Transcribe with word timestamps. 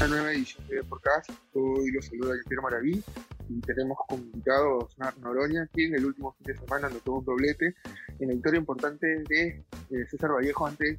una 0.00 0.08
nueva 0.08 0.32
edición 0.32 0.66
de 0.66 0.82
Podcast. 0.82 1.28
Hoy 1.52 1.90
los 1.90 2.06
saluda 2.06 2.34
Guillermo 2.34 2.62
Maraví 2.62 3.04
y 3.50 3.60
tenemos 3.60 3.98
como 4.08 4.22
invitado 4.22 4.64
a 4.64 4.84
Osmar 4.84 5.18
Noroña, 5.18 5.66
quien 5.74 5.94
el 5.94 6.06
último 6.06 6.32
fin 6.38 6.46
de 6.46 6.58
semana 6.58 6.86
anotó 6.86 7.16
un 7.16 7.24
doblete 7.26 7.74
en 8.18 8.28
la 8.28 8.32
victoria 8.32 8.60
importante 8.60 9.06
de 9.28 9.62
eh, 9.90 10.06
César 10.10 10.32
Vallejo 10.32 10.66
ante 10.66 10.98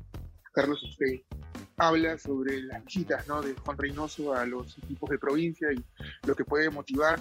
Carlos 0.54 0.84
Usted. 0.84 1.22
Habla 1.78 2.20
sobre 2.20 2.62
las 2.62 2.86
visitas 2.86 3.28
¿no? 3.28 3.42
de 3.42 3.56
Juan 3.56 3.76
Reynoso 3.76 4.36
a 4.36 4.46
los 4.46 4.78
equipos 4.78 5.10
de 5.10 5.18
provincia 5.18 5.70
y 5.74 5.84
lo 6.28 6.36
que 6.36 6.46
puede 6.46 6.70
motivar 6.70 7.20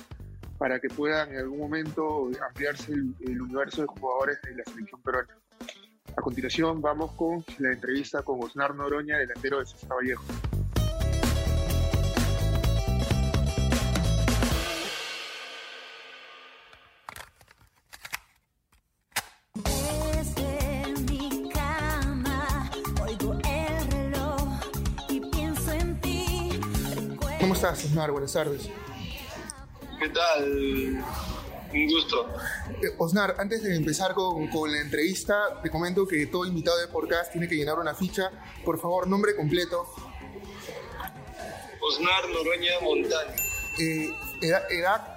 para 0.58 0.80
que 0.80 0.88
puedan 0.88 1.30
en 1.30 1.38
algún 1.38 1.60
momento 1.60 2.28
ampliarse 2.46 2.92
el, 2.92 3.14
el 3.20 3.40
universo 3.40 3.80
de 3.80 3.88
jugadores 3.88 4.38
de 4.42 4.54
la 4.54 4.64
selección 4.64 5.00
peruana. 5.00 5.34
A 6.14 6.20
continuación 6.20 6.82
vamos 6.82 7.12
con 7.12 7.42
la 7.58 7.72
entrevista 7.72 8.22
con 8.22 8.42
Osnar 8.44 8.74
Noroña, 8.74 9.16
delantero 9.16 9.60
de 9.60 9.66
César 9.66 9.96
Vallejo. 9.96 10.49
Estás, 27.72 27.84
Osnar? 27.84 28.10
Buenas 28.10 28.32
tardes. 28.32 28.68
¿Qué 29.98 30.08
tal? 30.08 31.04
Un 31.72 31.86
gusto. 31.88 32.28
Eh, 32.82 32.94
Osnar, 32.98 33.36
antes 33.38 33.62
de 33.62 33.76
empezar 33.76 34.12
con, 34.14 34.48
con 34.48 34.72
la 34.72 34.80
entrevista, 34.80 35.60
te 35.62 35.70
comento 35.70 36.06
que 36.06 36.26
todo 36.26 36.44
invitado 36.46 36.78
de 36.78 36.88
podcast 36.88 37.30
tiene 37.32 37.48
que 37.48 37.54
llenar 37.54 37.78
una 37.78 37.94
ficha. 37.94 38.30
Por 38.64 38.80
favor, 38.80 39.06
nombre 39.06 39.36
completo, 39.36 39.86
Osnar 41.80 42.28
Noroña 42.28 42.72
Montani, 42.82 43.32
eh, 43.78 44.10
edad, 44.42 44.62
edad, 44.70 45.16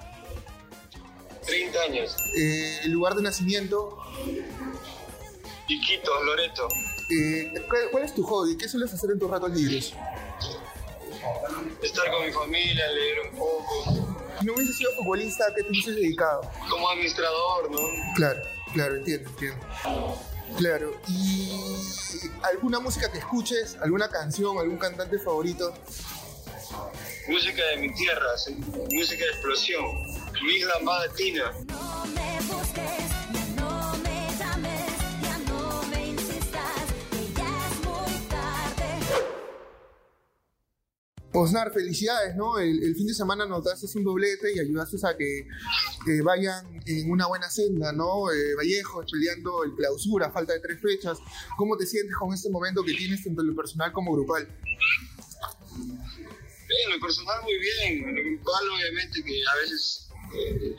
30 1.46 1.82
años. 1.82 2.16
eh, 2.36 2.82
lugar 2.86 3.14
de 3.14 3.22
nacimiento, 3.22 3.98
Iquitos, 5.66 6.24
Loreto. 6.24 6.68
¿cuál, 7.68 7.82
cuál 7.90 8.04
es 8.04 8.14
tu 8.14 8.22
hobby? 8.22 8.56
¿Qué 8.56 8.68
sueles 8.68 8.92
hacer 8.92 9.10
en 9.10 9.18
tus 9.18 9.30
ratos 9.30 9.50
libres? 9.50 9.92
Estar 11.84 12.10
con 12.10 12.24
mi 12.24 12.32
familia, 12.32 12.88
leer 12.88 13.20
un 13.30 13.38
poco. 13.38 14.16
No 14.42 14.54
hubieses 14.54 14.76
sido 14.76 14.90
futbolista, 14.92 15.44
¿a 15.46 15.54
qué 15.54 15.62
te 15.62 15.68
hubieses 15.68 15.94
dedicado? 15.94 16.40
Como 16.70 16.88
administrador, 16.88 17.70
¿no? 17.70 17.78
Claro, 18.16 18.40
claro, 18.72 18.96
entiendo, 18.96 19.28
entiendo. 19.28 19.66
Claro, 20.56 20.98
¿y 21.08 21.50
alguna 22.42 22.80
música 22.80 23.12
que 23.12 23.18
escuches? 23.18 23.76
¿Alguna 23.82 24.08
canción? 24.08 24.56
¿Algún 24.58 24.78
cantante 24.78 25.18
favorito? 25.18 25.74
Música 27.28 27.62
de 27.66 27.76
mi 27.76 27.92
tierra, 27.94 28.38
sí. 28.38 28.54
música 28.90 29.24
de 29.24 29.30
explosión. 29.30 29.84
Mi 30.42 30.60
lambada 30.60 31.08
tina. 31.14 31.52
Osnar, 41.36 41.72
felicidades, 41.72 42.36
¿no? 42.36 42.60
El, 42.60 42.94
fin 42.94 43.08
de 43.08 43.14
semana 43.14 43.44
notaste 43.44 43.86
un 43.98 44.04
doblete 44.04 44.54
y 44.54 44.60
ayudaste 44.60 44.96
a 45.04 45.16
que, 45.16 45.48
vayan 46.22 46.64
en 46.86 47.10
una 47.10 47.26
buena 47.26 47.50
senda, 47.50 47.92
¿no? 47.92 48.30
Eh, 48.30 48.54
Vallejo 48.54 49.02
peleando 49.10 49.64
el 49.64 49.74
clausura, 49.74 50.30
falta 50.30 50.52
de 50.52 50.60
tres 50.60 50.80
fechas. 50.80 51.18
¿Cómo 51.56 51.76
te 51.76 51.86
sientes 51.86 52.14
con 52.16 52.32
este 52.32 52.50
momento 52.50 52.84
que 52.84 52.94
tienes 52.94 53.24
tanto 53.24 53.40
en 53.40 53.48
lo 53.48 53.56
personal 53.56 53.90
como 53.90 54.12
grupal? 54.12 54.46
En 55.74 56.92
lo 56.92 57.00
personal 57.00 57.42
muy 57.42 57.58
bien, 57.58 58.08
en 58.08 58.14
lo 58.14 58.22
grupal 58.30 58.68
obviamente 58.70 59.24
que 59.24 59.42
a 59.44 59.56
veces 59.56 60.08
eh, 60.36 60.76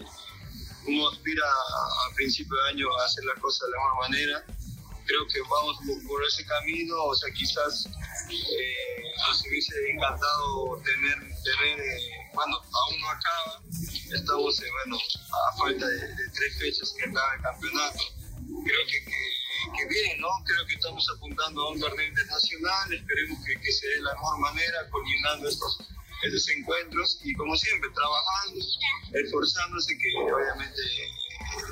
uno 0.88 1.09
aspira 1.09 1.44
a, 1.44 2.16
principio 2.16 2.56
de 2.56 2.69
año 2.69 2.88
a 2.97 3.06
hacer 3.06 3.25
las 3.25 3.38
cosas 3.40 3.68
de 3.68 3.72
la 3.72 3.78
mejor 3.84 4.09
manera. 4.09 4.46
Creo 5.06 5.28
que 5.28 5.41
vamos 5.41 5.78
por, 5.85 6.07
por 6.07 6.24
ese 6.24 6.46
camino, 6.46 6.96
o 7.03 7.13
sea, 7.13 7.30
quizás 7.34 7.88
eh, 8.30 8.94
nos 9.28 9.41
hubiese 9.47 9.74
encantado 9.91 10.81
tener, 10.84 11.18
tener 11.44 11.80
bueno, 12.34 12.58
aún 12.58 13.00
no 13.00 13.09
acaba, 13.09 13.62
estamos, 14.13 14.59
bueno, 14.59 14.97
a 14.97 15.58
falta 15.58 15.88
de, 15.88 16.16
tres 16.34 16.59
fechas 16.59 16.94
que 16.97 17.09
acaba 17.09 17.36
el 17.36 17.41
campeonato. 17.41 18.00
Creo 18.66 18.86
que, 18.88 19.06
que, 19.78 19.86
bien, 19.88 20.22
¿no? 20.22 20.28
Creo 20.46 20.66
que 20.68 20.75
estamos 20.75 21.08
apuntando 21.16 21.62
a 21.62 21.72
un 21.72 21.80
torneo 21.80 22.08
internacional, 22.08 22.94
esperemos 22.94 23.40
que, 23.46 23.62
que 23.62 23.72
se 23.72 23.88
dé 23.88 23.96
de 23.96 24.02
la 24.02 24.13
mejor 24.13 24.40
manera, 24.40 24.90
coordinando 24.90 25.50
estos, 25.50 25.80
estos 26.24 26.50
encuentros 26.50 27.19
y 27.24 27.34
como 27.36 27.56
siempre, 27.56 27.90
trabajando, 27.92 28.66
esforzándose, 29.13 29.97
que 29.97 30.34
obviamente 30.34 30.81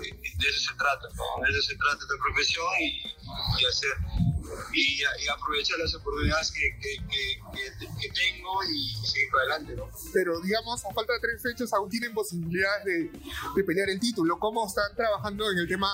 eh, 0.05 0.33
de 0.37 0.49
eso 0.49 0.71
se 0.71 0.77
trata. 0.77 1.07
De 1.07 1.51
eso 1.51 1.61
se 1.61 1.75
trata 1.75 1.99
esta 2.01 2.17
profesión 2.23 2.67
y 2.79 3.65
hacer 3.65 4.32
y, 4.73 5.01
y 5.01 5.27
aprovechar 5.27 5.77
las 5.79 5.93
oportunidades 5.95 6.51
que, 6.51 6.79
que, 6.81 6.97
que, 7.07 7.87
que- 7.99 8.09
tengo 8.13 8.63
y 8.63 8.89
seguir 9.05 9.29
para 9.31 9.55
adelante, 9.55 9.75
¿no? 9.75 9.89
Pero 10.13 10.39
digamos, 10.41 10.83
a 10.85 10.93
falta 10.93 11.13
de 11.13 11.19
tres 11.19 11.41
fechas 11.41 11.73
aún 11.73 11.89
tienen 11.89 12.13
posibilidades 12.13 12.85
de, 12.85 13.11
de 13.55 13.63
pelear 13.63 13.89
el 13.89 13.99
título. 13.99 14.37
¿Cómo 14.39 14.67
están 14.67 14.95
trabajando 14.95 15.49
en 15.51 15.57
el 15.57 15.67
tema 15.67 15.89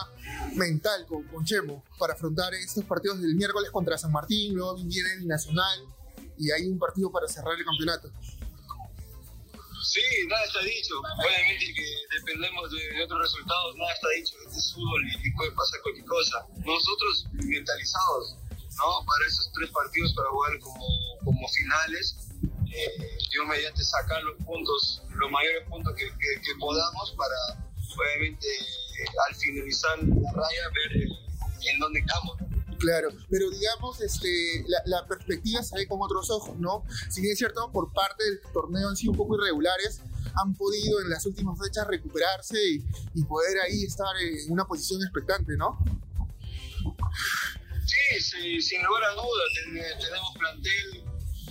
mental 0.55 1.05
con, 1.07 1.23
con 1.23 1.45
Chemo 1.45 1.83
para 1.97 2.13
afrontar 2.13 2.53
estos 2.53 2.83
partidos 2.85 3.21
del 3.21 3.35
miércoles 3.35 3.71
contra 3.71 3.97
San 3.97 4.11
Martín, 4.11 4.55
luego 4.55 4.75
viene 4.83 5.13
el 5.13 5.27
Nacional 5.27 5.79
y 6.37 6.51
hay 6.51 6.67
un 6.67 6.77
partido 6.79 7.11
para 7.11 7.27
cerrar 7.27 7.57
el 7.57 7.63
campeonato? 7.65 8.11
Sí, 9.81 10.01
nada 10.27 10.43
está 10.43 10.61
dicho. 10.61 10.93
Obviamente 10.99 11.73
que 11.73 12.17
dependemos 12.19 12.69
de, 12.69 13.03
otros 13.03 13.21
resultados, 13.21 13.75
nada 13.77 13.91
está 13.93 14.07
dicho. 14.09 14.35
Este 14.45 14.59
es 14.59 14.73
fútbol 14.73 15.01
y 15.23 15.31
puede 15.31 15.51
pasar 15.51 15.81
cualquier 15.81 16.05
cosa. 16.05 16.45
Nosotros 16.57 17.25
mentalizados, 17.31 18.35
¿no? 18.79 19.05
Para 19.05 19.27
esos 19.27 19.51
tres 19.53 19.69
partidos, 19.71 20.13
para 20.13 20.29
jugar 20.29 20.59
como, 20.59 20.85
como 21.23 21.47
finales, 21.49 22.15
eh, 22.71 23.17
yo 23.31 23.45
mediante 23.45 23.83
sacar 23.83 24.21
los 24.23 24.37
puntos, 24.45 25.03
los 25.15 25.31
mayores 25.31 25.67
puntos 25.69 25.93
que, 25.95 26.05
que- 26.05 26.41
que 26.41 26.55
podamos 26.59 27.13
para, 27.17 27.69
obviamente, 27.97 28.47
eh, 28.47 29.05
al 29.27 29.35
finalizar 29.35 29.97
la 30.03 30.31
raya, 30.31 30.63
ver 30.73 31.03
eh, 31.03 31.09
en 31.73 31.79
dónde 31.79 31.99
estamos. 31.99 32.37
Claro, 32.79 33.09
pero 33.29 33.49
digamos, 33.49 33.99
este, 33.99 34.63
la, 34.67 34.77
la 34.85 35.05
perspectiva 35.05 35.61
se 35.61 35.75
ve 35.75 35.85
con 35.85 35.99
otros 36.01 36.29
ojos, 36.29 36.57
¿no? 36.59 36.85
Si 37.09 37.19
bien 37.19 37.33
es 37.33 37.37
cierto, 37.37 37.69
por 37.73 37.91
parte 37.91 38.23
del 38.23 38.39
torneo 38.53 38.87
han 38.87 38.95
sido 38.95 39.11
un 39.11 39.17
poco 39.17 39.35
irregulares, 39.35 40.01
han 40.41 40.53
podido 40.55 41.01
en 41.01 41.09
las 41.09 41.25
últimas 41.25 41.59
fechas 41.59 41.85
recuperarse 41.87 42.57
y, 42.69 42.85
y 43.15 43.23
poder 43.25 43.59
ahí 43.67 43.83
estar 43.83 44.07
en 44.21 44.49
una 44.53 44.63
posición 44.65 45.01
expectante, 45.03 45.57
¿no? 45.57 45.77
Sí, 47.89 48.21
sí, 48.21 48.61
sin 48.61 48.83
lugar 48.83 49.03
a 49.03 49.13
dudas, 49.13 49.49
ten- 49.55 49.99
tenemos 49.99 50.29
plantel 50.37 50.87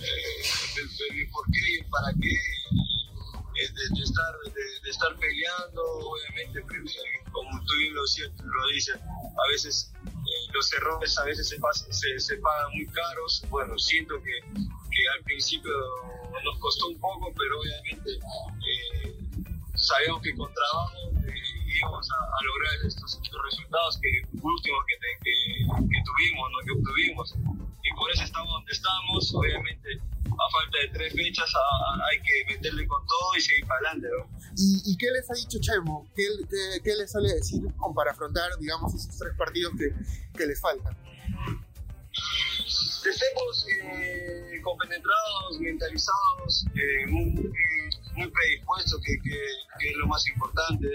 eh, 0.01 1.27
por 1.31 1.45
qué 1.51 1.59
y 1.79 1.83
para 1.89 2.13
qué, 2.21 2.31
eh, 2.31 3.69
de, 3.95 4.03
estar, 4.03 4.33
de, 4.83 4.89
estar 4.89 5.17
peleando, 5.17 5.81
obviamente, 5.83 6.63
pero, 6.67 6.83
eh, 6.85 7.29
como 7.31 7.49
tú 7.65 7.73
bien 7.79 7.93
lo, 7.93 8.01
lo 8.01 8.67
dices, 8.73 8.95
a 8.99 9.47
veces 9.51 9.91
eh, 9.97 10.51
los 10.53 10.71
errores 10.73 11.17
a 11.17 11.25
veces 11.25 11.49
se, 11.49 11.57
pas- 11.59 11.85
se, 11.91 12.19
se 12.19 12.37
pagan 12.37 12.71
muy 12.73 12.87
caros. 12.87 13.43
Bueno, 13.49 13.77
siento 13.77 14.15
que, 14.23 14.39
que 14.53 15.01
al 15.17 15.23
principio 15.25 15.71
nos 16.43 16.59
costó 16.59 16.87
un 16.87 16.99
poco, 17.01 17.33
pero 17.37 17.59
obviamente 17.59 18.11
eh, 18.13 19.17
sabemos 19.75 20.21
que 20.21 20.33
con 20.35 20.53
trabajo 20.53 20.93
eh, 21.27 21.38
íbamos 21.77 22.07
a, 22.11 22.15
a 22.15 22.39
lograr 22.43 22.87
estos, 22.87 23.19
estos 23.21 23.41
resultados 23.51 23.99
que 24.01 24.09
últimos 24.41 24.81
que, 24.87 24.95
que, 25.23 25.33
que 25.89 25.99
tuvimos, 26.03 26.49
¿no? 26.51 26.57
que 26.65 26.71
obtuvimos. 26.71 27.35
Y 27.83 27.95
por 27.95 28.11
eso 28.11 28.23
estamos 28.23 28.49
donde 28.51 28.71
estamos, 28.71 29.33
obviamente 29.35 29.89
a 30.29 30.51
falta 30.51 30.77
de 30.79 30.87
tres 30.89 31.13
fechas 31.13 31.49
a- 31.53 31.59
a- 31.59 32.07
hay 32.11 32.17
que 32.21 32.53
meterle 32.55 32.87
con 32.87 33.05
todo 33.05 33.35
y 33.37 33.41
seguir 33.41 33.65
para 33.67 33.89
adelante. 33.91 34.07
¿no? 34.17 34.39
¿Y, 34.57 34.91
y 34.93 34.97
qué 34.97 35.07
les 35.11 35.29
ha 35.29 35.33
dicho 35.33 35.59
Chemo? 35.59 36.07
¿Qué, 36.15 36.23
qué, 36.49 36.81
qué 36.83 36.95
les 36.95 37.11
sale 37.11 37.33
decir 37.33 37.61
para 37.95 38.11
afrontar, 38.11 38.49
digamos, 38.59 38.93
esos 38.93 39.17
tres 39.17 39.33
partidos 39.37 39.73
que, 39.77 39.91
que 40.37 40.45
les 40.47 40.59
faltan? 40.61 40.95
que 43.03 43.09
estemos 43.09 43.65
eh, 43.81 44.59
compenetrados, 44.61 45.59
mentalizados, 45.59 46.65
eh, 46.75 47.05
muy, 47.07 47.31
muy 48.15 48.29
predispuestos, 48.29 48.99
que, 49.05 49.13
que, 49.23 49.37
que 49.79 49.89
es 49.89 49.95
lo 49.97 50.07
más 50.07 50.27
importante, 50.27 50.87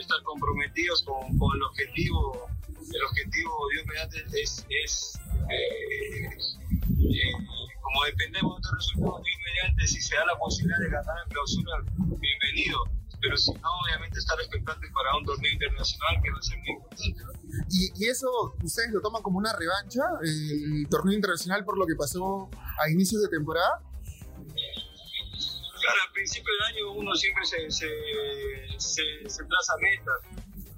estar 0.00 0.22
comprometidos 0.22 1.02
con, 1.04 1.38
con 1.38 1.56
el 1.56 1.62
objetivo. 1.62 2.48
El 2.66 3.04
objetivo, 3.04 3.68
Dios 3.72 3.86
mediante, 3.86 4.40
es, 4.40 4.66
es 4.84 5.20
eh, 5.50 6.24
eh, 6.26 7.32
como 7.80 8.04
dependemos 8.04 8.54
de 8.54 8.58
otros 8.58 8.74
resultados, 8.76 9.22
Dios 9.24 9.38
mediante, 9.44 9.86
si 9.86 10.00
se 10.00 10.16
da 10.16 10.26
la 10.26 10.38
posibilidad 10.38 10.78
de 10.80 10.90
ganar 10.90 11.16
en 11.24 11.30
clausura, 11.30 11.72
bienvenido. 12.18 12.78
Pero 13.20 13.36
si 13.36 13.52
no, 13.52 13.68
obviamente 13.86 14.18
estar 14.18 14.38
expectantes 14.40 14.90
para 14.92 15.16
un 15.16 15.24
torneo 15.24 15.52
internacional 15.52 16.20
que 16.24 16.30
va 16.32 16.38
a 16.38 16.42
ser 16.42 16.58
muy 16.58 16.70
importante. 16.70 17.22
Y, 17.70 18.04
y 18.04 18.08
eso 18.08 18.28
ustedes 18.62 18.90
lo 18.90 19.00
toman 19.00 19.22
como 19.22 19.38
una 19.38 19.54
revancha, 19.56 20.02
el 20.22 20.88
torneo 20.90 21.14
internacional 21.14 21.64
por 21.64 21.78
lo 21.78 21.86
que 21.86 21.94
pasó 21.94 22.50
a 22.82 22.90
inicios 22.90 23.22
de 23.22 23.28
temporada. 23.28 23.80
Principio 26.22 26.54
del 26.54 26.76
año 26.76 26.92
uno 26.92 27.14
siempre 27.16 27.44
se, 27.44 27.68
se, 27.72 27.88
se, 28.78 29.02
se 29.28 29.42
metas 29.42 30.20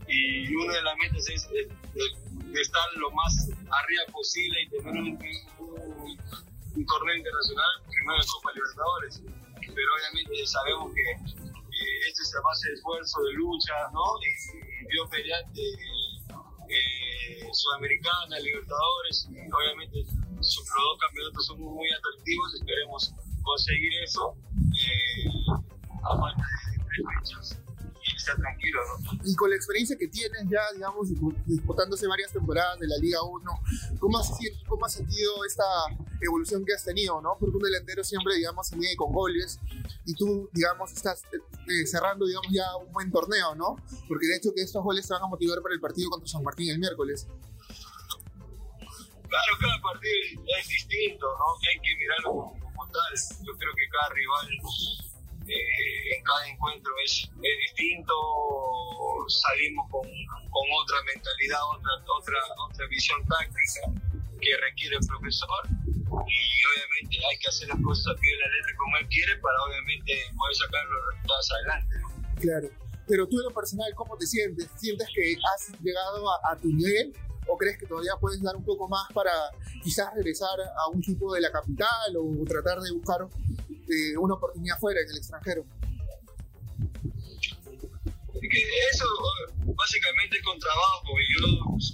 y 0.08 0.56
una 0.56 0.72
de 0.72 0.82
las 0.82 0.96
metas 0.96 1.28
es, 1.28 1.44
es- 1.52 1.68
es 1.94 2.60
estar 2.62 2.88
lo 2.96 3.10
más 3.10 3.50
arriba 3.52 4.04
posible 4.10 4.62
y 4.62 4.68
tener 4.70 4.94
un, 4.94 5.18
torneo 6.86 7.16
internacional, 7.16 7.72
primero 7.92 8.24
Copa 8.32 8.52
Libertadores. 8.54 9.22
Pero 9.60 9.88
obviamente 10.00 10.46
sabemos 10.46 10.94
que 10.94 11.10
eh, 11.12 12.08
es 12.08 12.34
a 12.34 12.40
base 12.40 12.68
de 12.70 12.74
esfuerzo, 12.76 13.22
de 13.24 13.32
lucha, 13.34 13.74
¿no? 13.92 14.00
Y, 14.24 14.88
Dios 14.88 15.10
mediante 15.10 15.60
eh, 15.60 17.48
Sudamericana, 17.52 18.38
Libertadores, 18.38 19.28
obviamente 19.28 20.04
los 20.36 20.56
dos 20.56 20.98
campeonatos 21.00 21.46
son 21.46 21.60
muy 21.60 21.88
atractivos, 21.92 22.54
esperemos 22.54 23.12
conseguir 23.42 23.92
eso 24.04 24.34
eh, 24.74 25.33
a 26.04 26.18
falta 26.18 26.42
de 26.42 27.64
y 28.06 28.16
estar 28.16 28.36
tranquilo, 28.36 28.80
¿no? 29.02 29.18
Y 29.24 29.34
con 29.34 29.48
la 29.48 29.56
experiencia 29.56 29.96
que 29.96 30.08
tienes 30.08 30.42
ya, 30.50 30.60
digamos, 30.74 31.08
dispu- 31.08 31.34
disputándose 31.46 32.06
varias 32.06 32.30
temporadas 32.32 32.78
de 32.78 32.86
la 32.86 32.96
Liga 32.98 33.22
1, 33.22 33.50
¿cómo 33.98 34.18
has, 34.18 34.30
cómo 34.68 34.84
has 34.84 34.92
sentido 34.92 35.42
esta 35.46 35.64
evolución 36.20 36.64
que 36.66 36.74
has 36.74 36.84
tenido, 36.84 37.20
no? 37.22 37.36
Porque 37.40 37.56
un 37.56 37.62
delantero 37.62 38.04
siempre, 38.04 38.34
digamos, 38.34 38.68
se 38.68 38.76
mide 38.76 38.94
con 38.96 39.10
goles 39.10 39.58
y 40.04 40.14
tú, 40.14 40.50
digamos, 40.52 40.92
estás 40.92 41.22
eh, 41.32 41.86
cerrando, 41.86 42.26
digamos, 42.26 42.52
ya 42.52 42.76
un 42.76 42.92
buen 42.92 43.10
torneo, 43.10 43.54
¿no? 43.54 43.76
Porque 44.06 44.26
de 44.26 44.36
hecho 44.36 44.52
que 44.54 44.60
estos 44.62 44.82
goles 44.84 45.06
te 45.08 45.14
van 45.14 45.22
a 45.22 45.26
motivar 45.26 45.62
para 45.62 45.74
el 45.74 45.80
partido 45.80 46.10
contra 46.10 46.28
San 46.28 46.42
Martín 46.42 46.70
el 46.70 46.78
miércoles. 46.78 47.26
Claro, 49.28 49.52
cada 49.60 49.80
partido 49.80 50.12
es 50.60 50.68
distinto, 50.68 51.26
¿no? 51.38 51.44
Que 51.60 51.68
hay 51.70 51.80
que 51.80 51.96
mirarlo 51.98 52.30
como, 52.30 52.52
como 52.60 52.86
tal. 52.92 53.12
Yo 53.46 53.52
creo 53.56 53.72
que 53.74 53.88
cada 53.88 54.08
rival 54.14 54.48
eh, 55.48 56.22
cada 56.24 56.48
encuentro 56.48 56.92
es, 57.04 57.30
es 57.42 57.56
distinto, 57.68 58.14
salimos 59.28 59.88
con, 59.90 60.02
con 60.02 60.66
otra 60.82 60.96
mentalidad, 61.14 61.58
otra, 61.76 61.90
otra, 62.18 62.38
otra 62.68 62.86
visión 62.86 63.20
táctica 63.26 63.92
que 64.40 64.56
requiere 64.56 64.96
el 64.96 65.06
profesor 65.06 65.64
y 66.04 66.66
obviamente 66.70 67.16
hay 67.28 67.38
que 67.38 67.48
hacer 67.48 67.68
las 67.68 67.80
cosas 67.82 68.14
a 68.14 68.20
pie 68.20 68.30
de 68.30 68.38
la 68.38 68.48
letra 68.48 68.72
como 68.78 68.96
él 68.98 69.08
quiere 69.08 69.36
para 69.38 69.56
obviamente 69.66 70.12
poder 70.36 70.54
sacar 70.54 70.84
los 70.86 71.00
resultados 71.12 71.52
adelante. 71.52 71.94
¿no? 72.00 72.40
Claro. 72.40 72.68
Pero 73.06 73.28
tú 73.28 73.38
en 73.38 73.44
lo 73.44 73.50
personal, 73.50 73.92
¿cómo 73.94 74.16
te 74.16 74.26
sientes? 74.26 74.68
¿Sientes 74.76 75.08
que 75.14 75.36
has 75.54 75.72
llegado 75.80 76.30
a, 76.30 76.52
a 76.52 76.56
tu 76.56 76.68
nivel? 76.68 77.12
¿O 77.46 77.58
crees 77.58 77.76
que 77.76 77.86
todavía 77.86 78.12
puedes 78.18 78.40
dar 78.42 78.56
un 78.56 78.64
poco 78.64 78.88
más 78.88 79.06
para 79.12 79.30
quizás 79.82 80.14
regresar 80.14 80.58
a 80.60 80.88
un 80.88 81.00
equipo 81.00 81.34
de 81.34 81.42
la 81.42 81.52
capital 81.52 82.16
o 82.16 82.44
tratar 82.46 82.80
de 82.80 82.90
buscar 82.92 83.28
eh, 83.88 84.16
una 84.18 84.34
oportunidad 84.34 84.78
fuera 84.78 85.00
en 85.00 85.10
el 85.10 85.16
extranjero? 85.16 85.64
Eso 88.92 89.04
eh, 89.04 89.72
básicamente 89.74 90.40
con 90.42 90.58
trabajo 90.58 91.08
yo 91.32 91.46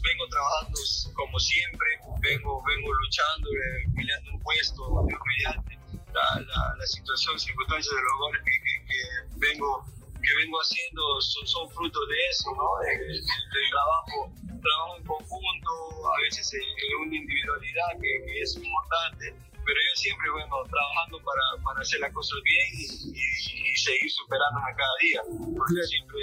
vengo 0.02 0.28
trabajando 0.28 0.78
como 1.14 1.38
siempre 1.38 1.86
vengo 2.20 2.62
vengo 2.66 2.92
luchando 2.92 3.48
eh, 3.50 3.86
peleando 3.94 4.32
un 4.32 4.40
puesto 4.40 4.82
mediante 5.04 5.78
la, 6.12 6.40
la, 6.40 6.74
la 6.76 6.86
situación 6.86 7.38
circunstancias 7.38 7.94
de 7.94 8.02
los 8.02 8.18
goles 8.18 8.42
que, 8.44 8.50
que, 8.50 8.74
que 8.86 9.00
vengo 9.46 9.84
que 10.20 10.34
vengo 10.42 10.60
haciendo 10.60 11.20
son, 11.20 11.46
son 11.46 11.70
frutos 11.70 12.08
de 12.08 12.16
eso 12.30 12.50
¿no? 12.56 12.66
De- 12.84 12.98
de- 12.98 13.14
del 13.14 13.70
trabajo 13.70 14.32
trabajo 14.60 14.96
en 14.98 15.04
conjunto 15.06 15.70
a 16.12 16.20
veces 16.22 16.52
en 16.52 17.06
una 17.06 17.16
individualidad 17.16 17.88
que, 18.02 18.24
que 18.26 18.40
es 18.42 18.56
importante 18.56 19.34
pero 19.70 19.78
yo 19.86 19.94
siempre 19.94 20.26
bueno 20.34 20.50
trabajando 20.66 21.22
para, 21.22 21.44
para 21.62 21.78
hacer 21.80 22.00
las 22.02 22.10
cosas 22.12 22.42
bien 22.42 22.66
y, 22.74 22.82
y- 23.14 23.70
y 23.70 23.76
seguir 23.78 24.10
superándome 24.10 24.66
cada 24.74 24.96
día 25.00 25.20
porque 25.30 25.82
siempre 25.86 26.18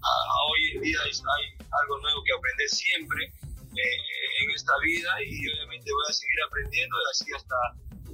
a- 0.00 0.26
hoy 0.48 0.62
en 0.72 0.80
día 0.80 0.96
hay 1.04 1.44
algo 1.60 1.94
nuevo 2.00 2.24
que 2.24 2.32
aprender 2.32 2.68
siempre 2.72 3.20
eh, 3.76 4.00
en 4.40 4.50
esta 4.56 4.72
vida 4.80 5.12
y 5.28 5.44
obviamente 5.52 5.92
voy 5.92 6.06
a 6.08 6.12
seguir 6.12 6.38
aprendiendo 6.48 6.96
y 6.96 7.04
así 7.12 7.28
hasta 7.36 7.58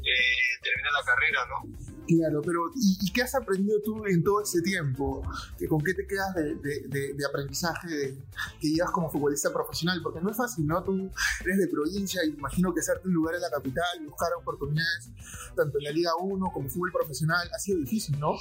eh, 0.03 0.51
terminar 0.63 0.93
la 0.99 1.05
carrera, 1.07 1.41
¿no? 1.47 1.59
Claro, 2.07 2.41
pero 2.43 2.71
¿y, 2.77 3.13
qué 3.13 3.23
has 3.23 3.35
aprendido 3.35 3.81
tú 3.83 4.07
en 4.07 4.23
todo 4.23 4.43
ese 4.43 4.63
tiempo? 4.63 5.23
¿Que 5.59 5.67
¿Con 5.67 5.83
qué 5.83 5.93
te 5.95 6.07
quedas 6.07 6.35
de, 6.35 7.27
aprendizaje 7.29 8.17
que 8.61 8.69
llevas 8.69 8.93
como 8.93 9.11
futbolista 9.11 9.53
profesional? 9.53 10.01
Porque 10.03 10.21
no 10.21 10.31
es 10.31 10.37
fácil, 10.37 10.67
¿no? 10.67 10.83
Tú 10.85 11.11
eres 11.45 11.59
de 11.59 11.69
provincia 11.69 12.25
y 12.25 12.29
imagino 12.29 12.73
que 12.73 12.81
hacerte 12.81 13.09
un 13.09 13.15
lugar 13.15 13.35
en 13.35 13.41
la 13.41 13.51
capital 13.51 14.07
buscar 14.07 14.29
oportunidades 14.39 15.11
tanto 15.57 15.79
en 15.79 15.85
la 15.85 15.91
Liga 15.91 16.11
1 16.21 16.51
como 16.53 16.69
fútbol 16.69 16.93
profesional 16.93 17.49
ha 17.53 17.59
sido 17.59 17.79
difícil, 17.79 18.19
¿no? 18.21 18.37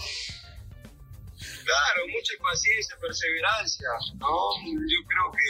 Claro, 1.38 2.08
mucha 2.14 2.34
paciencia, 2.42 2.96
perseverancia, 3.02 3.88
¿no? 4.20 4.28
Yo 4.66 5.00
creo 5.08 5.32
que 5.32 5.46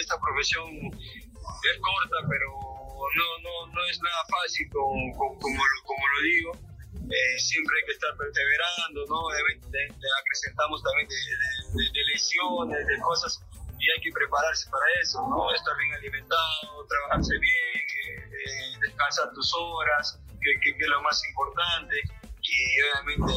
esta 0.00 0.18
profesión 0.20 0.68
es 0.92 1.80
corta, 1.80 2.28
pero 2.28 2.77
no, 3.16 3.38
no, 3.42 3.72
no 3.72 3.80
es 3.86 4.00
nada 4.02 4.22
fácil 4.28 4.68
como, 4.70 4.94
lo, 5.16 6.22
digo. 6.22 6.52
Eh, 7.08 7.38
siempre 7.40 7.72
hay 7.80 7.84
que 7.86 7.92
estar 7.92 8.12
perseverando, 8.18 9.00
¿no? 9.08 9.20
Te- 9.72 9.88
te 9.88 10.08
acrecentamos 10.20 10.82
también 10.82 11.08
de, 11.08 11.14
de- 11.16 11.84
de- 11.84 11.90
de 11.92 12.02
lesiones, 12.12 12.86
de 12.86 12.98
cosas, 13.00 13.40
y 13.80 13.90
hay 13.90 14.00
que 14.02 14.12
prepararse 14.12 14.68
para 14.70 14.84
eso, 15.00 15.16
¿no? 15.28 15.48
Estar 15.54 15.74
bien 15.78 15.94
alimentado, 15.94 16.84
trabajarse 16.88 17.32
bien, 17.38 17.80
eh, 17.80 18.28
eh, 18.28 18.76
descansar 18.82 19.32
tus 19.32 19.52
horas, 19.54 20.20
que, 20.40 20.52
que- 20.60 20.76
es 20.76 20.88
lo 20.88 21.00
más 21.02 21.22
importante, 21.28 21.96
y 22.42 22.82
obviamente 22.82 23.32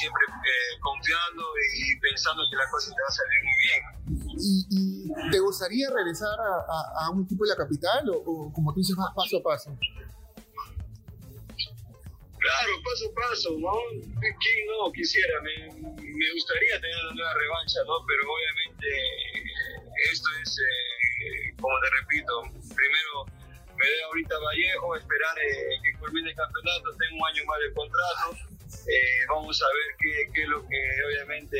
siempre 0.00 0.24
confiando 0.80 1.44
y 1.76 1.98
pensando 2.00 2.42
que 2.50 2.56
la 2.56 2.68
cosa 2.70 2.90
te 2.90 3.00
va 3.02 3.08
a 3.08 3.12
salir 3.12 3.40
muy 3.44 3.56
bien. 3.68 4.85
¿Y, 5.16 5.28
y 5.28 5.30
te 5.30 5.38
gustaría 5.38 5.90
regresar 5.90 6.38
a, 6.38 7.10
un 7.10 7.24
equipo 7.24 7.44
de 7.44 7.50
la 7.50 7.56
capital 7.56 8.08
o, 8.10 8.52
como 8.52 8.72
tú 8.72 8.80
dices, 8.80 8.96
más 8.96 9.14
paso 9.14 9.38
a 9.38 9.42
paso? 9.42 9.76
Claro, 12.38 12.72
paso 12.84 13.10
a 13.10 13.14
paso, 13.14 13.50
¿no? 13.58 13.72
¿Quién 14.20 14.66
no 14.66 14.92
quisiera? 14.92 15.40
Me, 15.42 16.32
gustaría 16.32 16.80
tener 16.80 16.96
una 17.06 17.14
nueva 17.14 17.34
revancha, 17.34 17.80
¿no? 17.86 18.04
Pero 18.06 18.22
obviamente 18.30 18.86
esto 20.12 20.28
es, 20.42 20.58
eh, 20.58 21.54
como 21.60 21.74
te 21.80 21.90
repito, 21.90 22.42
primero 22.52 23.26
me 23.76 23.84
doy 23.84 24.00
ahorita 24.06 24.38
Vallejo, 24.38 24.96
esperar 24.96 25.36
eh, 25.38 25.80
que 25.82 25.98
culmine 25.98 26.30
el 26.30 26.36
campeonato, 26.36 26.96
tengo 26.96 27.22
un 27.22 27.28
año 27.28 27.42
más 27.46 27.58
de 27.60 27.74
contrato, 27.74 28.56
eh, 28.88 29.26
vamos 29.28 29.60
a 29.62 29.66
ver 29.66 30.30
qué, 30.32 30.42
es 30.42 30.48
lo 30.48 30.60
que 30.66 30.80
obviamente 31.08 31.58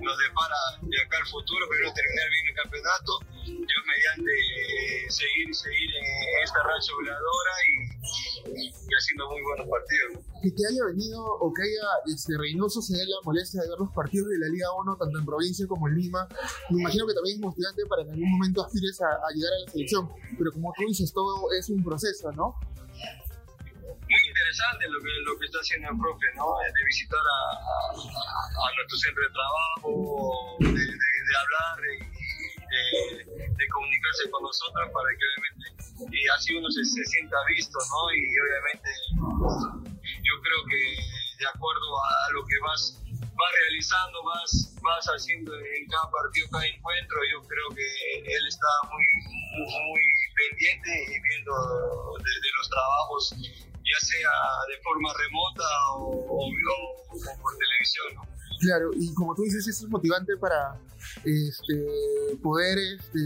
nos 0.00 0.16
depara 0.18 0.60
de 0.82 0.98
acá 1.02 1.16
al 1.18 1.26
futuro, 1.26 1.66
pero 1.70 1.92
terminar 1.92 2.28
bien 2.30 2.44
el 2.48 2.54
campeonato, 2.54 3.12
yo 3.46 3.78
mediante 3.86 4.32
eh, 4.32 5.10
seguir 5.10 5.54
seguir 5.54 5.90
en 5.96 6.04
esta 6.44 6.60
racha 6.62 6.92
goleadora 6.94 7.52
y, 7.68 7.74
y- 8.60 8.68
y 8.68 8.92
haciendo 8.98 9.28
muy 9.30 9.42
buenos 9.42 9.66
partidos. 9.68 10.24
que 10.42 10.50
te 10.50 10.62
haya 10.68 10.84
venido 10.86 11.18
o 11.24 11.52
que 11.54 11.62
haya 11.62 11.88
este, 12.14 12.36
Reynoso 12.36 12.82
se 12.82 12.96
dé 12.96 13.04
la 13.06 13.16
molestia 13.24 13.62
de 13.62 13.68
ver 13.68 13.78
los 13.78 13.92
partidos 13.94 14.28
de 14.28 14.38
la 14.38 14.48
Liga 14.48 14.68
1 14.76 14.96
tanto 14.96 15.18
en 15.18 15.24
provincia 15.24 15.66
como 15.66 15.88
en 15.88 15.94
Lima. 15.96 16.28
Me 16.70 16.80
imagino 16.80 17.06
que 17.06 17.14
también 17.14 17.36
es 17.36 17.42
motivante 17.42 17.82
para 17.86 18.02
en 18.02 18.10
algún 18.10 18.30
momento 18.30 18.64
aspires 18.64 19.00
a, 19.00 19.06
a 19.08 19.28
llegar 19.34 19.52
a 19.52 19.64
la 19.64 19.72
selección, 19.72 20.10
pero 20.38 20.52
como 20.52 20.72
tú 20.76 20.84
dices, 20.88 21.12
todo 21.12 21.52
es 21.58 21.68
un 21.70 21.82
proceso, 21.82 22.30
¿no? 22.32 22.56
Interesante 24.54 24.86
lo 24.88 25.00
que, 25.02 25.10
lo 25.26 25.38
que 25.38 25.46
está 25.46 25.58
haciendo 25.58 25.90
el 25.90 25.98
profe, 25.98 26.26
¿no? 26.36 26.46
Eh, 26.62 26.70
De 26.70 26.84
visitar 26.86 27.18
a, 27.18 27.38
a- 27.58 27.90
a 27.90 28.74
nuestro 28.76 28.98
centro 28.98 29.22
de 29.26 29.32
trabajo, 29.34 30.56
de, 30.60 31.34
hablar 31.34 31.78
y 31.90 31.98
de, 32.70 33.24
de 33.50 33.68
comunicarse 33.68 34.30
con 34.30 34.42
nosotros 34.44 34.86
para 34.94 35.08
que 35.18 35.24
obviamente, 35.26 36.16
y 36.16 36.28
así 36.28 36.54
uno 36.54 36.70
se, 36.70 36.84
se 36.84 37.02
sienta 37.04 37.36
visto, 37.48 37.78
¿no? 37.78 38.00
Y 38.14 38.22
obviamente 38.38 38.90
yo 40.22 40.34
creo 40.42 40.60
que 40.70 40.80
de 41.42 41.46
acuerdo 41.50 41.88
a 41.98 42.32
lo 42.32 42.46
que 42.46 42.54
vas, 42.62 43.02
vas 43.10 43.52
realizando, 43.66 44.22
vas, 44.22 44.74
vas 44.82 45.04
haciendo 45.18 45.50
en 45.54 45.86
cada 45.90 46.08
partido, 46.10 46.46
cada 46.50 46.66
encuentro, 46.66 47.18
yo 47.32 47.42
creo 47.48 47.68
que 47.74 47.86
él 48.22 48.44
está 48.46 48.70
muy, 48.92 49.02
muy, 49.02 50.02
muy 50.06 50.26
pendiente 50.38 50.90
y 51.10 51.20
viendo 51.20 51.52
de, 52.22 52.32
de 52.38 52.50
los 52.56 52.66
trabajos 52.70 53.34
ya 53.84 54.06
sea 54.06 54.30
de 54.74 54.82
forma 54.82 55.10
remota 55.12 55.64
o, 55.96 56.10
o- 56.10 56.50
por 57.42 57.52
televisión. 57.58 58.14
¿no? 58.16 58.22
Claro, 58.60 58.90
y 58.94 59.12
como 59.14 59.34
tú 59.34 59.42
dices, 59.42 59.66
eso 59.66 59.84
es 59.84 59.90
motivante 59.90 60.36
para 60.38 60.78
este, 61.24 62.36
poder, 62.42 62.78
este, 62.78 63.20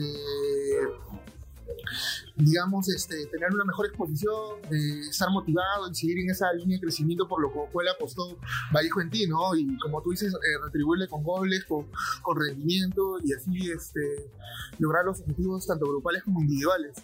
digamos, 2.37 2.88
este, 2.88 3.27
tener 3.27 3.50
una 3.53 3.65
mejor 3.65 3.87
exposición, 3.87 4.61
estar 5.09 5.31
motivado 5.31 5.91
y 5.91 5.95
seguir 5.95 6.19
en 6.21 6.31
esa 6.31 6.53
línea 6.53 6.77
de 6.77 6.83
crecimiento 6.83 7.29
por 7.29 7.41
lo 7.43 7.50
cual 7.53 7.88
apostó 7.88 8.38
Vallejo 8.73 9.00
en 9.00 9.11
ti, 9.11 9.27
¿no? 9.27 9.55
Y 9.55 9.77
como 9.79 10.03
tú 10.03 10.11
dices, 10.11 10.33
eh, 10.33 10.65
retribuirle 10.65 11.09
con 11.09 11.23
goles, 11.23 11.65
con, 11.67 11.87
con 12.23 12.38
rendimiento 12.41 13.19
y 13.25 13.33
así 13.33 13.71
este, 13.71 14.31
lograr 14.79 15.05
los 15.05 15.21
objetivos 15.21 15.67
tanto 15.67 15.87
grupales 15.87 16.23
como 16.25 16.41
individuales. 16.41 16.97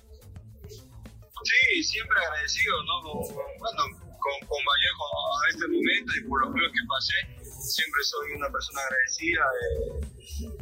Sí, 1.42 1.82
siempre 1.82 2.16
agradecido, 2.20 2.82
¿no? 2.84 3.02
Bueno, 3.02 3.82
con, 4.22 4.34
con 4.48 4.60
Vallejo 4.64 5.04
a 5.04 5.48
este 5.50 5.66
momento 5.68 6.10
y 6.16 6.20
por 6.28 6.40
los 6.46 6.54
clubes 6.54 6.72
que 6.72 6.84
pasé, 6.88 7.18
siempre 7.60 8.00
soy 8.04 8.32
una 8.32 8.48
persona 8.48 8.80
agradecida. 8.80 9.44
eh, 9.60 10.00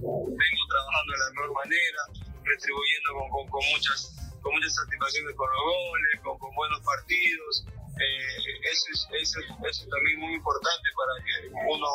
vengo 0.03 0.63
trabajando 0.73 1.11
de 1.13 1.19
la 1.23 1.31
mejor 1.31 1.53
manera, 1.55 2.03
retribuyendo 2.43 3.09
con, 3.15 3.29
con, 3.31 3.45
con 3.53 3.63
muchas, 3.71 4.17
con 4.43 4.51
muchas 4.55 4.75
satisfacciones 4.75 5.37
con 5.37 5.47
los 5.53 5.63
goles, 5.63 6.13
con, 6.25 6.39
con 6.39 6.51
buenos 6.57 6.81
partidos. 6.83 7.65
Eh, 8.03 8.73
eso, 8.73 8.87
es, 8.91 9.01
eso, 9.23 9.39
es- 9.39 9.47
eso 9.69 9.81
es 9.85 9.89
también 9.93 10.19
muy 10.19 10.35
importante 10.35 10.89
para 10.99 11.15
que 11.23 11.35
uno 11.71 11.89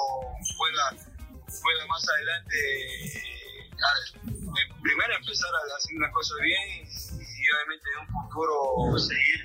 pueda, 0.56 0.86
pueda 1.60 1.82
más 1.90 2.04
adelante, 2.08 2.56
eh, 3.18 3.68
primero 4.82 5.12
empezar 5.18 5.50
a 5.52 5.76
hacer 5.76 5.98
las 6.00 6.14
cosas 6.14 6.38
bien 6.40 6.88
y 7.48 7.56
obviamente 7.56 7.86
en 7.88 7.98
un 8.04 8.10
futuro 8.24 9.00
seguir, 9.00 9.40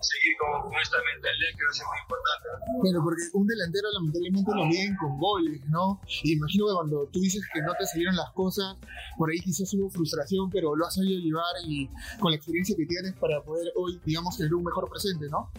seguir 0.00 0.32
con, 0.36 0.68
con 0.68 0.76
esta 0.76 0.98
mentalidad 1.00 1.50
que 1.56 1.64
va 1.64 1.70
a 1.70 1.76
ser 1.76 1.86
muy 1.88 2.00
importante. 2.04 2.46
Pero 2.84 2.98
porque 3.02 3.24
un 3.32 3.46
delantero 3.46 3.86
lamentablemente 3.92 4.50
lo 4.52 4.64
miden 4.66 4.96
con 4.96 5.18
goles, 5.18 5.60
¿no? 5.68 6.00
Y 6.22 6.36
imagino 6.36 6.66
que 6.68 6.74
cuando 6.74 7.08
tú 7.08 7.20
dices 7.20 7.42
que 7.52 7.62
no 7.62 7.72
te 7.74 7.86
salieron 7.86 8.16
las 8.16 8.30
cosas, 8.32 8.76
por 9.16 9.30
ahí 9.30 9.40
quizás 9.40 9.72
hubo 9.74 9.88
frustración, 9.88 10.50
pero 10.50 10.76
lo 10.76 10.84
has 10.84 10.94
sabido 10.94 11.18
llevar 11.18 11.54
y 11.64 11.88
con 12.20 12.30
la 12.30 12.36
experiencia 12.36 12.76
que 12.76 12.86
tienes 12.86 13.14
para 13.16 13.40
poder 13.42 13.72
hoy, 13.76 14.00
digamos, 14.04 14.36
tener 14.36 14.52
un 14.54 14.64
mejor 14.64 14.88
presente, 14.90 15.26
¿no? 15.30 15.50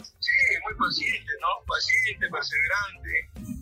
Sí, 0.00 0.32
muy 0.64 0.74
paciente, 0.78 1.32
¿no? 1.40 1.66
Paciente, 1.66 2.28
perseverante. 2.30 3.57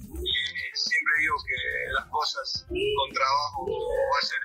Digo 1.27 1.43
que 1.43 1.93
las 1.93 2.07
cosas 2.07 2.67
con 2.71 3.09
trabajo 3.13 3.67
va 3.67 4.19
a 4.23 4.27
ser, 4.27 4.39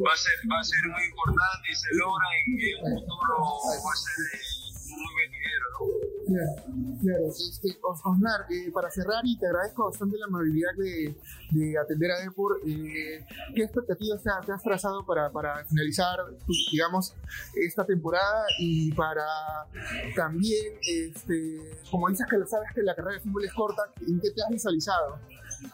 va 0.00 0.12
a 0.12 0.16
ser, 0.16 0.32
va 0.50 0.58
a 0.60 0.64
ser 0.64 0.80
muy 0.88 1.04
importante 1.04 1.66
y 1.70 1.74
se 1.76 1.88
logra 2.00 2.26
en 2.32 2.48
el 2.56 2.96
futuro 2.96 3.36
va 3.84 3.92
a 3.92 3.96
ser 3.96 4.40
eh, 4.40 4.40
muy 4.88 5.12
venidero, 5.20 5.66
¿no? 5.76 6.16
Claro, 6.26 6.98
claro. 7.02 7.26
Este, 7.28 7.68
Os- 7.82 8.00
Osnar, 8.04 8.40
eh, 8.50 8.70
para 8.72 8.90
cerrar, 8.90 9.20
y 9.24 9.38
te 9.38 9.46
agradezco 9.46 9.84
bastante 9.90 10.16
la 10.18 10.26
amabilidad 10.26 10.70
de, 10.78 11.14
de 11.50 11.78
atender 11.78 12.10
a 12.10 12.18
Depor, 12.20 12.58
eh, 12.66 13.24
¿qué 13.54 13.62
expectativas 13.62 14.22
te, 14.22 14.30
ha- 14.30 14.40
te 14.40 14.52
has 14.52 14.62
trazado 14.62 15.04
para, 15.06 15.30
para 15.30 15.64
finalizar, 15.66 16.18
digamos, 16.72 17.14
esta 17.54 17.84
temporada 17.84 18.44
y 18.58 18.92
para 18.92 19.24
también, 20.16 20.74
este, 20.88 21.78
como 21.90 22.08
dices 22.08 22.26
que 22.28 22.38
lo 22.38 22.46
sabes 22.46 22.70
que 22.74 22.82
la 22.82 22.94
carrera 22.96 23.14
de 23.18 23.20
fútbol 23.20 23.44
es 23.44 23.52
corta, 23.52 23.82
¿en 24.00 24.18
qué 24.20 24.30
te 24.30 24.42
has 24.42 24.50
visualizado? 24.50 25.18
Primero, 25.56 25.72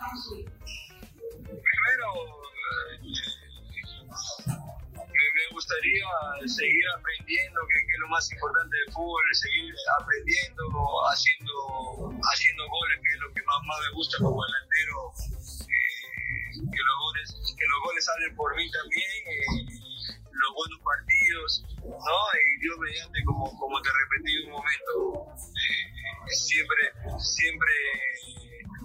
eh, 2.92 3.02
me, 5.34 5.44
gustaría 5.50 6.06
seguir 6.46 6.84
aprendiendo, 6.96 7.60
que, 7.66 7.78
es 7.82 7.98
lo 7.98 8.08
más 8.08 8.30
importante 8.30 8.76
del 8.76 8.92
fútbol, 8.92 9.22
seguir 9.32 9.74
aprendiendo, 9.98 10.64
haciendo, 11.10 12.14
haciendo 12.14 12.62
goles, 12.68 13.00
que 13.02 13.10
es 13.10 13.20
lo 13.26 13.34
que 13.34 13.42
más, 13.42 13.58
me 13.58 13.90
gusta 13.94 14.18
como 14.18 14.38
delantero, 14.46 15.10
eh, 15.66 16.06
que, 16.62 16.78
los 16.78 16.96
goles, 17.02 17.26
que 17.58 17.66
los 17.66 17.80
goles 17.82 18.04
salen 18.04 18.36
por 18.36 18.54
mí 18.54 18.70
también, 18.70 19.10
eh, 19.26 19.66
los 20.30 20.50
buenos 20.54 20.78
partidos, 20.78 21.64
¿no? 21.82 22.18
Y 22.38 22.56
Dios 22.60 22.78
mediante, 22.78 23.18
como, 23.24 23.50
como 23.58 23.82
te 23.82 23.90
repetí 23.90 24.46
un 24.46 24.50
momento, 24.52 25.26
siempre, 26.30 26.92
siempre 27.18 27.72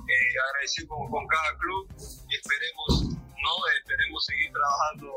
eh, 0.07 0.33
agradecido 0.49 0.87
con, 0.89 1.09
con 1.11 1.27
cada 1.27 1.51
club 1.57 1.83
y 2.29 2.35
esperemos, 2.35 3.15
¿no? 3.17 3.51
Esperemos 3.79 4.25
seguir 4.25 4.51
trabajando 4.51 5.07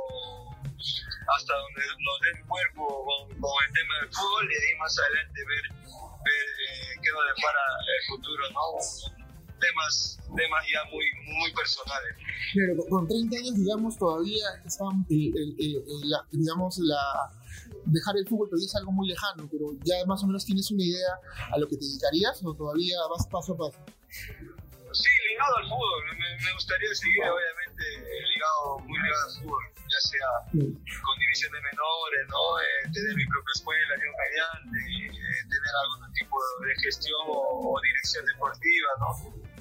hasta 1.37 1.53
donde 1.55 1.83
nos 2.03 2.17
dé 2.23 2.31
el 2.41 2.47
cuerpo 2.47 2.83
con, 3.07 3.41
con 3.41 3.53
el 3.67 3.71
tema 3.73 3.95
del 4.03 4.11
fútbol 4.13 4.45
y 4.51 4.55
ahí 4.55 4.79
más 4.79 4.99
adelante 4.99 5.41
ver, 5.47 5.65
ver 5.79 6.49
eh, 6.67 6.93
qué 7.03 7.09
nos 7.13 7.25
depara 7.37 7.65
el 7.87 8.03
futuro, 8.09 8.43
¿no? 8.51 8.65
Temas, 9.61 10.19
temas 10.35 10.65
ya 10.73 10.81
muy, 10.91 11.05
muy 11.37 11.53
personales. 11.53 12.17
Claro, 12.55 12.77
con- 12.81 12.89
con 12.89 13.09
30 13.09 13.37
años, 13.37 13.55
digamos, 13.57 13.99
todavía 13.99 14.47
está, 14.65 14.85
la- 16.09 16.25
digamos, 16.33 16.79
la, 16.79 17.31
dejar 17.85 18.17
el 18.17 18.27
fútbol 18.27 18.49
todavía 18.49 18.67
es 18.67 18.75
algo 18.77 18.91
muy 18.93 19.09
lejano, 19.09 19.47
pero 19.53 19.67
ya 19.85 19.97
más 20.07 20.23
o 20.25 20.27
menos 20.27 20.47
tienes 20.47 20.71
una 20.71 20.83
idea 20.83 21.13
a 21.53 21.59
lo 21.59 21.69
que 21.69 21.77
te 21.77 21.85
dedicarías 21.85 22.41
o 22.43 22.55
todavía 22.55 22.97
vas 23.11 23.27
paso 23.27 23.53
a 23.53 23.59
paso. 23.59 23.85
Sí, 24.93 25.11
ligado 25.29 25.57
al 25.57 25.65
fútbol. 25.69 26.05
Me, 26.19 26.29
me 26.45 26.53
gustaría 26.53 26.95
seguir, 26.95 27.23
obviamente, 27.25 27.85
ligado, 28.35 28.79
muy 28.81 28.99
ligado 28.99 29.25
al 29.25 29.35
fútbol, 29.41 29.63
ya 29.87 30.01
sea 30.01 30.29
con 30.51 31.15
divisiones 31.19 31.63
menores, 31.63 32.23
¿no? 32.29 32.41
Eh, 32.61 32.91
tener 32.93 33.15
mi 33.15 33.27
propia 33.27 33.55
escuela, 33.55 33.93
Dios 34.01 34.15
mediante, 34.19 34.79
eh, 35.15 35.43
tener 35.47 35.73
algún 35.83 36.13
tipo 36.13 36.37
de 36.67 36.75
gestión 36.83 37.23
o, 37.27 37.75
o 37.75 37.81
dirección 37.81 38.25
deportiva, 38.27 38.91
¿no? 38.99 39.11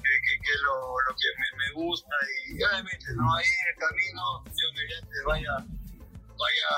Que, 0.00 0.34
es 0.34 0.60
lo, 0.62 0.74
lo 1.06 1.12
que 1.14 1.28
me, 1.38 1.46
me 1.58 1.68
gusta 1.72 2.14
y 2.48 2.62
obviamente, 2.62 3.06
¿no? 3.14 3.34
Ahí 3.34 3.46
en 3.46 3.68
el 3.70 3.78
camino, 3.78 4.22
Dios 4.44 4.70
mediante, 4.74 5.14
vaya, 5.26 5.54
vaya, 6.34 6.70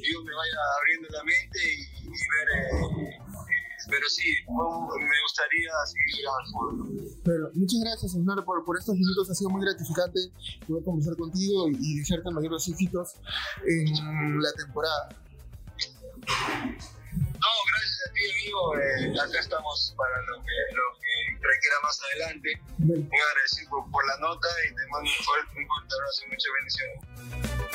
Dios 0.00 0.24
me 0.24 0.34
vaya 0.34 0.58
abriendo 0.78 1.08
la 1.10 1.22
mente 1.24 1.58
y, 1.60 2.08
y 2.08 2.24
ver, 2.32 2.48
eh, 2.56 2.70
eh, 3.04 3.29
pero 3.90 4.08
sí, 4.08 4.30
me 4.48 5.22
gustaría 5.22 5.72
seguir. 5.86 6.24
Pero 7.24 7.50
muchas 7.54 7.80
gracias, 7.80 8.14
Osnar, 8.14 8.44
por, 8.44 8.64
por 8.64 8.78
estos 8.78 8.94
minutos. 8.94 9.30
Ha 9.30 9.34
sido 9.34 9.50
muy 9.50 9.62
gratificante 9.62 10.20
poder 10.66 10.84
conversar 10.84 11.16
contigo 11.16 11.68
y, 11.68 11.76
y 11.78 11.98
desearte 11.98 12.30
mayores 12.30 12.68
éxitos 12.68 13.14
en 13.66 14.40
la 14.40 14.52
temporada. 14.52 15.08
No, 17.12 17.50
gracias 17.72 18.00
a 18.06 18.12
ti, 18.12 18.20
amigo. 18.30 18.60
Eh, 18.76 19.20
acá 19.20 19.40
estamos 19.40 19.94
para 19.96 20.16
lo 20.26 20.36
que, 20.44 20.56
lo 20.76 20.86
que 21.00 21.12
requiera 21.40 21.76
más 21.82 22.00
adelante. 22.12 22.48
Muy 22.78 23.20
agradecido 23.30 23.70
por, 23.70 23.90
por 23.90 24.06
la 24.06 24.16
nota 24.18 24.48
y 24.68 24.74
te 24.74 24.86
mando 24.88 25.10
un 25.10 25.24
fuerte, 25.24 25.52
un 25.58 25.66
fuerte 25.66 25.94
abrazo 25.94 26.22
y 26.24 26.28
muchas 26.30 26.52
bendiciones. 26.60 27.69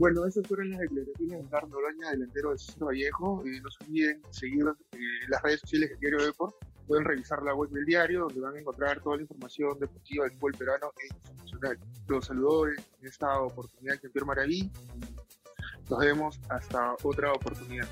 Bueno, 0.00 0.24
esas 0.24 0.46
fueron 0.46 0.70
las 0.70 0.80
declaraciones 0.80 1.28
de 1.28 1.44
Oscar 1.44 1.68
Noroña, 1.68 2.10
delantero 2.12 2.52
de 2.52 2.58
César 2.58 2.84
Vallejo. 2.84 3.42
Eh, 3.44 3.60
no 3.60 3.70
se 3.70 3.84
olviden 3.84 4.22
seguir 4.30 4.64
eh, 4.92 4.98
las 5.28 5.42
redes 5.42 5.60
sociales 5.60 5.90
del 5.90 6.00
Diario 6.00 6.24
Deport. 6.24 6.54
Pueden 6.86 7.04
revisar 7.04 7.42
la 7.42 7.54
web 7.54 7.68
del 7.68 7.84
diario, 7.84 8.20
donde 8.20 8.40
van 8.40 8.56
a 8.56 8.60
encontrar 8.60 9.02
toda 9.02 9.16
la 9.16 9.22
información 9.22 9.78
deportiva 9.78 10.24
del 10.24 10.32
fútbol 10.32 10.52
peruano 10.52 10.90
e 11.02 11.14
internacional. 11.14 11.78
Los 12.08 12.24
saludo 12.24 12.68
en 12.68 12.76
esta 13.02 13.42
oportunidad, 13.42 14.00
Jean-Pierre 14.00 14.26
Maraví. 14.26 14.70
Nos 15.90 15.98
vemos 15.98 16.40
hasta 16.48 16.96
otra 17.02 17.34
oportunidad. 17.34 17.86